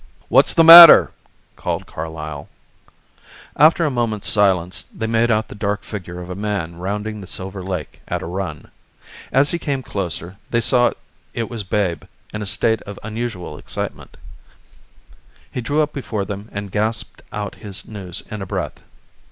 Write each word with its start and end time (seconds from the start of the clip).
"What's 0.29 0.55
the 0.55 0.63
matter?" 0.63 1.11
called 1.55 1.85
Carlyle. 1.85 2.49
After 3.55 3.85
a 3.85 3.91
moment's 3.91 4.27
silence 4.27 4.85
they 4.91 5.05
made 5.05 5.29
out 5.29 5.47
the 5.47 5.53
dark 5.53 5.83
figure 5.83 6.19
of 6.21 6.31
a 6.31 6.33
man 6.33 6.77
rounding 6.77 7.21
the 7.21 7.27
silver 7.27 7.61
lake 7.61 8.01
at 8.07 8.23
a 8.23 8.25
run. 8.25 8.71
As 9.31 9.51
he 9.51 9.59
came 9.59 9.83
closer 9.83 10.37
they 10.49 10.59
saw 10.59 10.91
it 11.35 11.51
was 11.51 11.63
Babe 11.63 12.05
in 12.33 12.41
a 12.41 12.47
state 12.47 12.81
of 12.81 12.97
unusual 13.03 13.59
excitement. 13.59 14.17
He 15.51 15.61
drew 15.61 15.83
up 15.83 15.93
before 15.93 16.25
them 16.25 16.49
and 16.51 16.71
gasped 16.71 17.21
out 17.31 17.53
his 17.61 17.85
news 17.87 18.23
in 18.31 18.41
a 18.41 18.47
breath. 18.47 18.81